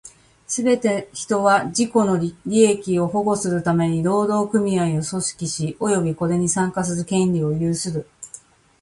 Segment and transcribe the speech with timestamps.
[0.47, 8.07] すべて人は、自己の利益を保護するために労働組合を組織し、及びこれに参加する権利を有する。